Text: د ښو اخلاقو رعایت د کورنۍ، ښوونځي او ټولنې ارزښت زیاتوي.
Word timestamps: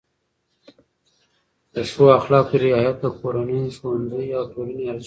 د 1.73 1.75
ښو 1.89 2.03
اخلاقو 2.19 2.55
رعایت 2.67 2.95
د 3.01 3.05
کورنۍ، 3.19 3.61
ښوونځي 3.77 4.27
او 4.37 4.43
ټولنې 4.53 4.83
ارزښت 4.85 4.89
زیاتوي. 4.89 4.97